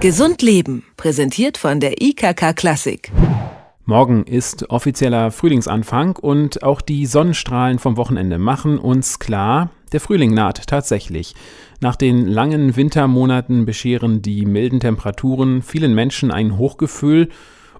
Gesund 0.00 0.40
Leben, 0.40 0.82
präsentiert 0.96 1.58
von 1.58 1.78
der 1.78 2.00
IKK 2.00 2.54
Klassik. 2.54 3.12
Morgen 3.84 4.24
ist 4.24 4.70
offizieller 4.70 5.30
Frühlingsanfang 5.30 6.16
und 6.16 6.62
auch 6.62 6.80
die 6.80 7.04
Sonnenstrahlen 7.04 7.78
vom 7.78 7.98
Wochenende 7.98 8.38
machen 8.38 8.78
uns 8.78 9.18
klar, 9.18 9.68
der 9.92 10.00
Frühling 10.00 10.32
naht 10.32 10.66
tatsächlich. 10.66 11.34
Nach 11.82 11.96
den 11.96 12.26
langen 12.26 12.76
Wintermonaten 12.76 13.66
bescheren 13.66 14.22
die 14.22 14.46
milden 14.46 14.80
Temperaturen 14.80 15.60
vielen 15.60 15.94
Menschen 15.94 16.30
ein 16.30 16.56
Hochgefühl 16.56 17.28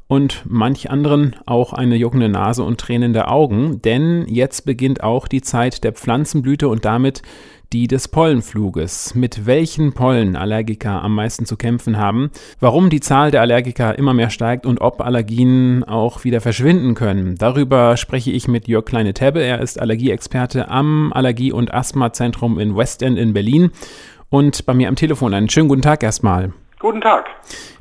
und 0.07 0.43
manch 0.45 0.91
anderen 0.91 1.37
auch 1.47 1.73
eine 1.73 1.97
juckende 1.97 2.29
Nase 2.29 2.65
und 2.65 2.79
tränende 2.79 3.29
Augen, 3.29 3.81
denn 3.81 4.27
jetzt 4.29 4.67
beginnt 4.67 5.03
auch 5.03 5.27
die 5.27 5.41
Zeit 5.41 5.85
der 5.85 5.93
Pflanzenblüte 5.93 6.69
und 6.69 6.85
damit 6.85 7.23
die 7.73 7.87
des 7.87 8.09
Pollenfluges. 8.09 9.15
Mit 9.15 9.47
welchen 9.47 9.93
Pollen 9.93 10.35
Allergiker 10.35 11.03
am 11.03 11.15
meisten 11.15 11.47
zu 11.47 11.57
kämpfen 11.57 11.99
haben, 11.99 12.31
warum 12.59 12.91
die 12.91 13.01
Zahl 13.01 13.31
der 13.31 13.43
Allergiker 13.43 13.97
immer 13.97 14.13
mehr 14.13 14.31
steigt 14.31 14.67
und 14.67 14.81
ob 14.81 15.01
Allergien 15.01 15.85
auch 15.85 16.25
wieder 16.25 16.41
verschwinden 16.41 16.95
können. 16.95 17.37
Darüber 17.37 17.97
spreche 17.97 18.33
ich 18.33 18.49
mit 18.49 18.67
Jörg 18.67 18.85
Kleine-Tebbe. 18.87 19.41
Er 19.41 19.61
ist 19.61 19.81
Allergieexperte 19.81 20.69
am 20.69 21.13
Allergie- 21.13 21.53
und 21.53 21.73
Asthmazentrum 21.73 22.59
in 22.59 22.77
Westend 22.77 23.19
in 23.19 23.33
Berlin. 23.33 23.71
Und 24.31 24.67
bei 24.67 24.75
mir 24.75 24.89
am 24.89 24.97
Telefon 24.97 25.35
einen 25.35 25.49
schönen 25.49 25.69
guten 25.69 25.83
Tag 25.83 26.03
erstmal. 26.03 26.53
Guten 26.81 27.03
Tag. 27.03 27.27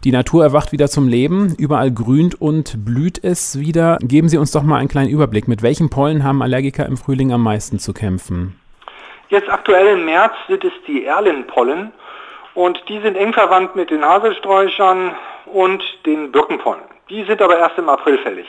Die 0.04 0.12
Natur 0.12 0.44
erwacht 0.44 0.72
wieder 0.72 0.90
zum 0.90 1.08
Leben. 1.08 1.56
Überall 1.58 1.92
grünt 1.92 2.40
und 2.40 2.84
blüht 2.86 3.24
es 3.24 3.58
wieder. 3.58 3.98
Geben 4.02 4.30
Sie 4.30 4.38
uns 4.38 4.52
doch 4.52 4.64
mal 4.64 4.78
einen 4.78 4.90
kleinen 4.90 5.10
Überblick. 5.10 5.48
Mit 5.48 5.62
welchen 5.62 5.90
Pollen 5.90 6.24
haben 6.24 6.42
Allergiker 6.42 6.86
im 6.86 6.98
Frühling 6.98 7.32
am 7.32 7.42
meisten 7.42 7.80
zu 7.80 7.94
kämpfen? 7.94 8.56
Jetzt 9.30 9.50
aktuell 9.50 9.98
im 9.98 10.06
März 10.06 10.34
sind 10.48 10.64
es 10.64 10.74
die 10.88 11.06
Erlenpollen 11.06 11.92
und 12.56 12.82
die 12.90 13.00
sind 13.00 13.16
eng 13.16 13.32
verwandt 13.32 13.76
mit 13.76 13.92
den 13.92 14.04
Haselsträuchern 14.04 15.16
und 15.46 15.84
den 16.06 16.32
Birkenpollen. 16.32 16.84
Die 17.10 17.24
sind 17.26 17.42
aber 17.42 17.58
erst 17.58 17.78
im 17.78 17.90
April 17.90 18.18
fällig. 18.20 18.48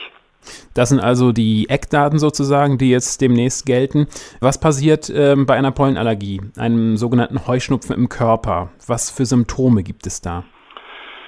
Das 0.73 0.89
sind 0.89 0.99
also 0.99 1.31
die 1.31 1.69
Eckdaten 1.69 2.17
sozusagen, 2.17 2.79
die 2.79 2.89
jetzt 2.89 3.21
demnächst 3.21 3.67
gelten. 3.67 4.07
Was 4.39 4.59
passiert 4.59 5.11
ähm, 5.13 5.45
bei 5.45 5.55
einer 5.55 5.71
Pollenallergie, 5.71 6.41
einem 6.57 6.97
sogenannten 6.97 7.45
Heuschnupfen 7.45 7.95
im 7.95 8.09
Körper? 8.09 8.69
Was 8.87 9.11
für 9.11 9.25
Symptome 9.25 9.83
gibt 9.83 10.07
es 10.07 10.21
da? 10.21 10.43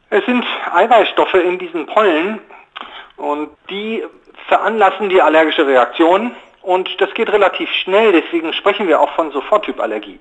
Es 0.09 0.25
sind 0.25 0.43
Eiweißstoffe 0.73 1.35
in 1.35 1.59
diesen 1.59 1.85
Pollen 1.85 2.39
und 3.17 3.49
die 3.69 4.03
veranlassen 4.47 5.09
die 5.09 5.21
allergische 5.21 5.65
Reaktion 5.65 6.31
und 6.63 6.89
das 6.99 7.13
geht 7.13 7.31
relativ 7.31 7.69
schnell, 7.83 8.11
deswegen 8.11 8.53
sprechen 8.53 8.87
wir 8.87 8.99
auch 8.99 9.11
von 9.15 9.31
Soforttypallergie. 9.31 10.19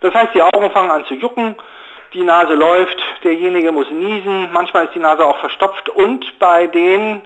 Das 0.00 0.14
heißt, 0.14 0.34
die 0.34 0.42
Augen 0.42 0.70
fangen 0.70 0.90
an 0.90 1.04
zu 1.06 1.14
jucken, 1.14 1.56
die 2.14 2.22
Nase 2.22 2.54
läuft, 2.54 2.98
derjenige 3.24 3.72
muss 3.72 3.90
niesen, 3.90 4.50
manchmal 4.52 4.86
ist 4.86 4.94
die 4.94 5.00
Nase 5.00 5.24
auch 5.24 5.38
verstopft 5.38 5.88
und 5.88 6.38
bei 6.38 6.66
den 6.66 7.22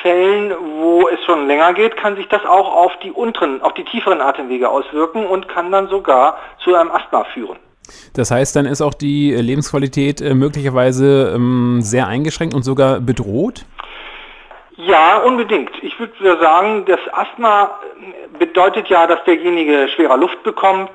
Fällen, 0.00 0.52
wo 0.80 1.08
es 1.08 1.22
schon 1.24 1.46
länger 1.46 1.74
geht, 1.74 1.96
kann 1.96 2.16
sich 2.16 2.26
das 2.28 2.44
auch 2.44 2.74
auf 2.74 2.92
die 3.02 3.10
unteren, 3.10 3.62
auf 3.62 3.74
die 3.74 3.84
tieferen 3.84 4.20
Atemwege 4.20 4.68
auswirken 4.68 5.26
und 5.26 5.48
kann 5.48 5.70
dann 5.70 5.88
sogar 5.88 6.38
zu 6.64 6.74
einem 6.74 6.90
Asthma 6.90 7.24
führen. 7.34 7.58
Das 8.14 8.30
heißt, 8.30 8.56
dann 8.56 8.66
ist 8.66 8.80
auch 8.80 8.94
die 8.94 9.32
Lebensqualität 9.32 10.20
äh, 10.20 10.34
möglicherweise 10.34 11.32
ähm, 11.34 11.80
sehr 11.82 12.06
eingeschränkt 12.06 12.54
und 12.54 12.62
sogar 12.62 13.00
bedroht? 13.00 13.64
Ja, 14.84 15.18
unbedingt. 15.18 15.70
Ich 15.82 15.96
würde 16.00 16.40
sagen, 16.40 16.84
das 16.86 16.98
Asthma 17.12 17.78
bedeutet 18.36 18.88
ja, 18.88 19.06
dass 19.06 19.22
derjenige 19.24 19.88
schwerer 19.88 20.16
Luft 20.16 20.42
bekommt, 20.42 20.90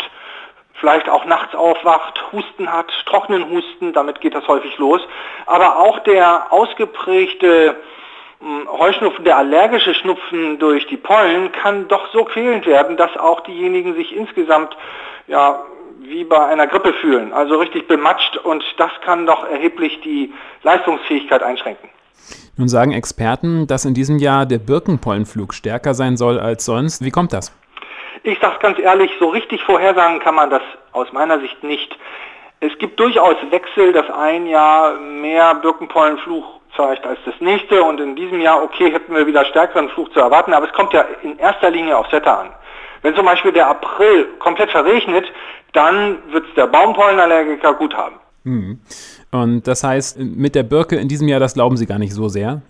vielleicht 0.74 1.08
auch 1.08 1.24
nachts 1.24 1.56
aufwacht, 1.56 2.22
Husten 2.34 2.72
hat, 2.72 2.92
trockenen 3.06 3.50
Husten, 3.50 3.94
damit 3.94 4.20
geht 4.20 4.36
das 4.36 4.46
häufig 4.48 4.78
los. 4.78 5.02
Aber 5.46 5.78
auch 5.78 6.00
der 6.00 6.52
ausgeprägte 6.52 7.78
hm, 8.42 8.68
Heuschnupfen, 8.70 9.24
der 9.24 9.38
allergische 9.38 9.94
Schnupfen 9.94 10.60
durch 10.60 10.86
die 10.88 10.98
Pollen 10.98 11.54
kann 11.54 11.88
doch 11.88 12.12
so 12.12 12.26
quälend 12.26 12.66
werden, 12.66 12.98
dass 12.98 13.16
auch 13.16 13.40
diejenigen 13.42 13.96
sich 13.96 14.14
insgesamt 14.14 14.76
ja, 15.28 15.64
wie 16.00 16.26
bei 16.26 16.46
einer 16.46 16.68
Grippe 16.68 16.92
fühlen, 16.94 17.32
also 17.32 17.58
richtig 17.58 17.88
bematscht 17.88 18.36
und 18.36 18.66
das 18.78 18.92
kann 19.06 19.26
doch 19.26 19.50
erheblich 19.50 20.02
die 20.02 20.34
Leistungsfähigkeit 20.64 21.42
einschränken. 21.42 21.90
Nun 22.58 22.68
sagen 22.68 22.92
Experten, 22.92 23.68
dass 23.68 23.86
in 23.86 23.94
diesem 23.94 24.18
Jahr 24.18 24.48
der 24.48 24.58
Birkenpollenflug 24.58 25.54
stärker 25.54 25.94
sein 25.94 26.18
soll 26.18 26.40
als 26.40 26.66
sonst. 26.66 27.04
Wie 27.04 27.12
kommt 27.12 27.32
das? 27.32 27.56
Ich 28.24 28.40
sage 28.40 28.58
ganz 28.60 28.80
ehrlich, 28.80 29.12
so 29.20 29.30
richtig 29.30 29.64
vorhersagen 29.64 30.20
kann 30.20 30.34
man 30.34 30.50
das 30.50 30.64
aus 30.92 31.14
meiner 31.14 31.40
Sicht 31.40 31.64
nicht. 31.64 31.96
Es 32.60 32.76
gibt 32.80 33.00
durchaus 33.00 33.36
Wechsel, 33.52 33.94
dass 33.94 34.10
ein 34.10 34.48
Jahr 34.48 35.00
mehr 35.00 35.54
Birkenpollenflug 35.56 36.44
zeigt 36.76 37.06
als 37.06 37.20
das 37.26 37.36
nächste 37.40 37.84
und 37.84 38.00
in 38.00 38.16
diesem 38.16 38.42
Jahr, 38.42 38.64
okay, 38.64 38.92
hätten 38.92 39.14
wir 39.14 39.28
wieder 39.28 39.46
stärkeren 39.46 39.90
Flug 39.90 40.12
zu 40.14 40.20
erwarten, 40.20 40.54
aber 40.54 40.66
es 40.66 40.74
kommt 40.74 40.94
ja 40.94 41.06
in 41.22 41.38
erster 41.38 41.70
Linie 41.70 41.96
aufs 41.96 42.12
Wetter 42.12 42.40
an. 42.40 42.50
Wenn 43.04 43.16
zum 43.16 43.26
Beispiel 43.26 43.52
der 43.52 43.68
April 43.68 44.26
komplett 44.40 44.72
verregnet, 44.72 45.26
dann 45.74 46.18
wird 46.32 46.48
es 46.48 46.56
der 46.56 46.66
Baumpollenallergiker 46.66 47.76
gut 47.76 47.96
haben. 47.96 48.16
Mhm. 48.44 48.80
Und 49.42 49.68
das 49.68 49.84
heißt, 49.84 50.20
mit 50.20 50.56
der 50.56 50.64
Birke 50.64 50.96
in 50.96 51.08
diesem 51.08 51.28
Jahr, 51.28 51.40
das 51.40 51.54
glauben 51.54 51.78
Sie 51.78 51.86
gar 51.86 52.00
nicht 52.00 52.14
so 52.14 52.28
sehr? 52.28 52.62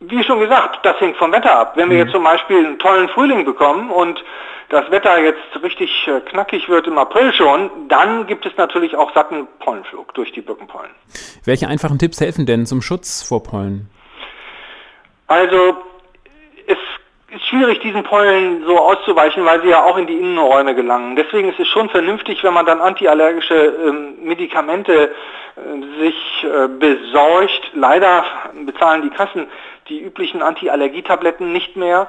Wie 0.00 0.22
schon 0.22 0.38
gesagt, 0.38 0.84
das 0.84 1.00
hängt 1.00 1.16
vom 1.16 1.32
Wetter 1.32 1.58
ab. 1.58 1.72
Wenn 1.76 1.90
wir 1.90 1.96
mhm. 1.96 2.02
jetzt 2.04 2.12
zum 2.12 2.22
Beispiel 2.22 2.64
einen 2.64 2.78
tollen 2.78 3.08
Frühling 3.08 3.44
bekommen 3.44 3.90
und 3.90 4.22
das 4.68 4.90
Wetter 4.90 5.18
jetzt 5.18 5.62
richtig 5.62 5.90
äh, 6.06 6.20
knackig 6.20 6.68
wird 6.68 6.86
im 6.86 6.98
April 6.98 7.32
schon, 7.32 7.70
dann 7.88 8.26
gibt 8.26 8.44
es 8.46 8.52
natürlich 8.56 8.94
auch 8.96 9.12
satten 9.14 9.48
Pollenflug 9.60 10.14
durch 10.14 10.30
die 10.32 10.42
Birkenpollen. 10.42 10.90
Welche 11.44 11.68
einfachen 11.68 11.98
Tipps 11.98 12.20
helfen 12.20 12.46
denn 12.46 12.66
zum 12.66 12.82
Schutz 12.82 13.22
vor 13.26 13.42
Pollen? 13.42 13.88
Also 15.26 15.76
ist 17.30 17.46
schwierig, 17.46 17.80
diesen 17.80 18.04
Pollen 18.04 18.64
so 18.64 18.78
auszuweichen, 18.78 19.44
weil 19.44 19.60
sie 19.62 19.68
ja 19.68 19.84
auch 19.84 19.98
in 19.98 20.06
die 20.06 20.16
Innenräume 20.16 20.74
gelangen. 20.74 21.14
Deswegen 21.14 21.50
ist 21.50 21.60
es 21.60 21.68
schon 21.68 21.90
vernünftig, 21.90 22.42
wenn 22.42 22.54
man 22.54 22.64
dann 22.64 22.80
antiallergische 22.80 23.54
ähm, 23.54 24.14
Medikamente 24.22 25.10
äh, 25.56 26.00
sich 26.00 26.44
äh, 26.44 26.68
besorgt. 26.68 27.70
Leider 27.74 28.24
bezahlen 28.64 29.02
die 29.02 29.10
Kassen 29.10 29.46
die 29.88 30.00
üblichen 30.00 30.42
Antiallergietabletten 30.42 31.52
nicht 31.52 31.76
mehr. 31.76 32.08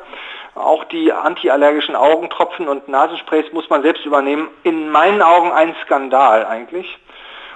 Auch 0.56 0.86
die 0.86 1.12
antiallergischen 1.12 1.96
Augentropfen 1.96 2.68
und 2.68 2.88
Nasensprays 2.88 3.52
muss 3.52 3.70
man 3.70 3.82
selbst 3.82 4.06
übernehmen. 4.06 4.48
In 4.64 4.90
meinen 4.90 5.22
Augen 5.22 5.52
ein 5.52 5.76
Skandal 5.84 6.46
eigentlich. 6.46 6.98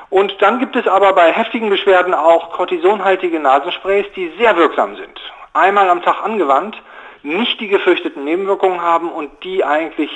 Und 0.09 0.41
dann 0.41 0.59
gibt 0.59 0.75
es 0.75 0.87
aber 0.87 1.13
bei 1.13 1.31
heftigen 1.31 1.69
Beschwerden 1.69 2.13
auch 2.13 2.51
kortisonhaltige 2.51 3.39
Nasensprays, 3.39 4.05
die 4.15 4.31
sehr 4.37 4.55
wirksam 4.57 4.95
sind. 4.95 5.19
Einmal 5.53 5.89
am 5.89 6.03
Tag 6.03 6.23
angewandt, 6.23 6.77
nicht 7.23 7.59
die 7.59 7.67
gefürchteten 7.67 8.23
Nebenwirkungen 8.23 8.81
haben 8.81 9.09
und 9.09 9.31
die 9.43 9.63
eigentlich 9.63 10.11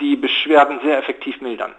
die 0.00 0.16
Beschwerden 0.16 0.80
sehr 0.82 0.98
effektiv 0.98 1.40
mildern. 1.40 1.72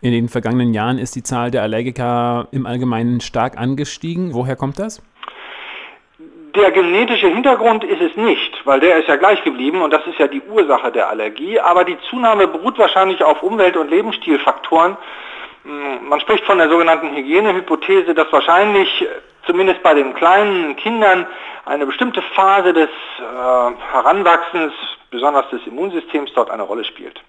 In 0.00 0.12
den 0.12 0.28
vergangenen 0.28 0.74
Jahren 0.74 0.98
ist 0.98 1.16
die 1.16 1.22
Zahl 1.22 1.50
der 1.50 1.62
Allergiker 1.62 2.48
im 2.50 2.66
Allgemeinen 2.66 3.20
stark 3.20 3.56
angestiegen. 3.56 4.34
Woher 4.34 4.56
kommt 4.56 4.78
das? 4.78 5.02
Der 6.54 6.70
genetische 6.70 7.28
Hintergrund 7.28 7.82
ist 7.82 8.00
es 8.00 8.16
nicht, 8.16 8.64
weil 8.64 8.78
der 8.78 8.98
ist 8.98 9.08
ja 9.08 9.16
gleich 9.16 9.42
geblieben 9.42 9.82
und 9.82 9.92
das 9.92 10.06
ist 10.06 10.18
ja 10.18 10.28
die 10.28 10.42
Ursache 10.42 10.92
der 10.92 11.08
Allergie. 11.08 11.58
Aber 11.58 11.84
die 11.84 11.98
Zunahme 12.10 12.46
beruht 12.46 12.78
wahrscheinlich 12.78 13.24
auf 13.24 13.42
Umwelt- 13.42 13.76
und 13.76 13.90
Lebensstilfaktoren. 13.90 14.96
Hm, 15.64 16.08
man 16.08 16.20
spricht 16.20 16.44
von 16.44 16.58
der 16.58 16.68
sogenannten 16.68 17.16
Hygienehypothese, 17.16 18.14
dass 18.14 18.30
wahrscheinlich 18.30 19.04
zumindest 19.46 19.82
bei 19.82 19.94
den 19.94 20.14
kleinen 20.14 20.76
Kindern 20.76 21.26
eine 21.64 21.86
bestimmte 21.86 22.22
Phase 22.34 22.72
des 22.72 22.88
äh, 22.88 23.22
Heranwachsens, 23.92 24.72
besonders 25.10 25.48
des 25.50 25.66
Immunsystems, 25.66 26.30
dort 26.34 26.50
eine 26.50 26.62
Rolle 26.62 26.84
spielt. 26.84 27.20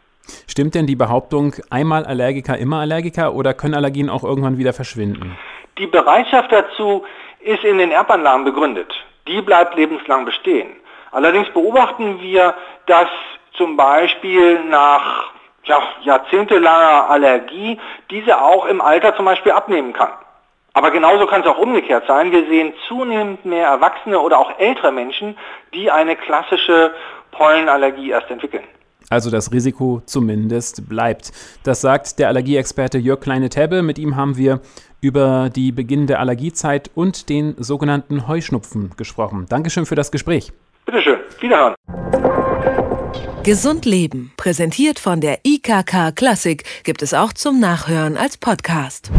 Stimmt 0.48 0.76
denn 0.76 0.88
die 0.88 0.96
Behauptung, 0.96 1.54
einmal 1.70 2.06
Allergiker, 2.06 2.58
immer 2.58 2.80
Allergiker 2.80 3.34
oder 3.34 3.54
können 3.54 3.76
Allergien 3.76 4.10
auch 4.10 4.24
irgendwann 4.24 4.58
wieder 4.58 4.74
verschwinden? 4.74 5.38
Die 5.78 5.88
Bereitschaft 5.88 6.52
dazu 6.52 7.06
ist 7.40 7.64
in 7.64 7.78
den 7.78 7.92
Erbanlagen 7.92 8.44
begründet 8.44 8.92
die 9.28 9.42
bleibt 9.42 9.76
lebenslang 9.76 10.26
bestehen. 10.26 10.76
Allerdings 11.12 11.50
beobachten 11.50 12.22
wir, 12.22 12.56
dass 12.86 13.08
zum 13.54 13.78
Beispiel 13.78 14.64
nach 14.66 15.32
ja, 15.64 15.82
jahrzehntelanger 16.04 17.10
Allergie 17.10 17.80
diese 18.12 18.40
auch 18.40 18.66
im 18.66 18.82
Alter 18.82 19.16
zum 19.16 19.26
Beispiel 19.26 19.52
abnehmen 19.52 19.94
kann. 19.94 20.12
Aber 20.76 20.92
genauso 20.92 21.26
kann 21.26 21.40
es 21.42 21.48
auch 21.48 21.58
umgekehrt 21.58 22.04
sein. 22.06 22.34
Wir 22.34 22.48
sehen 22.48 22.74
zunehmend 22.90 23.46
mehr 23.46 23.68
Erwachsene 23.68 24.20
oder 24.20 24.38
auch 24.38 24.60
ältere 24.60 24.92
Menschen, 24.92 25.38
die 25.74 25.90
eine 25.90 26.18
klassische 26.18 26.94
Pollenallergie 27.32 28.10
erst 28.10 28.30
entwickeln. 28.30 28.66
Also 29.10 29.32
das 29.32 29.54
Risiko 29.54 30.02
zumindest 30.06 30.90
bleibt. 30.90 31.32
Das 31.64 31.80
sagt 31.80 32.20
der 32.20 32.28
Allergieexperte 32.28 32.98
Jörg 32.98 33.22
Kleine-Tebbe. 33.22 33.84
Mit 33.84 33.98
ihm 33.98 34.18
haben 34.18 34.36
wir 34.36 34.60
über 35.00 35.50
die 35.50 35.72
Beginn 35.72 36.08
der 36.08 36.20
Allergiezeit 36.20 36.92
und 36.94 37.30
den 37.30 37.56
sogenannten 37.58 38.28
Heuschnupfen 38.28 38.92
gesprochen. 38.98 39.46
Dankeschön 39.48 39.86
für 39.86 39.96
das 39.96 40.12
Gespräch. 40.12 40.52
Bitteschön. 40.86 41.20
Wiederhören. 41.40 41.76
Gesund 43.44 43.86
Leben, 43.86 44.34
präsentiert 44.36 45.00
von 45.00 45.22
der 45.22 45.40
IKK 45.46 46.12
Klassik, 46.14 46.64
gibt 46.84 47.02
es 47.02 47.14
auch 47.14 47.32
zum 47.32 47.62
Nachhören 47.62 48.18
als 48.18 48.38
Podcast. 48.38 49.12